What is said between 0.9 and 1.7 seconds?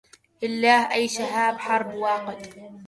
أي شهاب